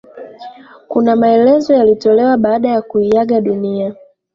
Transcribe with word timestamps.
Kuna 0.87 1.15
maelezo 1.15 1.73
yaliyotolewa 1.73 2.37
baada 2.37 2.69
ya 2.69 2.81
kuiaga 2.81 3.41
dunia 3.41 3.95